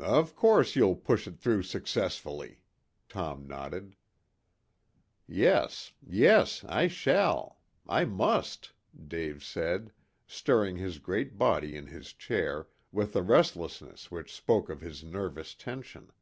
"Of 0.00 0.34
course 0.34 0.76
you'll 0.76 0.96
push 0.96 1.26
it 1.26 1.36
through 1.36 1.62
successfully," 1.64 2.62
Tom 3.06 3.46
nodded. 3.46 3.96
"Yes, 5.26 5.92
yes. 6.02 6.64
I 6.64 6.88
shall. 6.88 7.60
I 7.86 8.06
must," 8.06 8.72
Dave 9.06 9.44
said, 9.44 9.92
stirring 10.26 10.76
his 10.78 10.98
great 10.98 11.36
body 11.36 11.76
in 11.76 11.88
his 11.88 12.14
chair 12.14 12.68
with 12.92 13.14
a 13.14 13.20
restlessness 13.22 14.10
which 14.10 14.32
spoke 14.34 14.70
of 14.70 14.80
his 14.80 15.04
nervous 15.04 15.54
tension. 15.54 16.12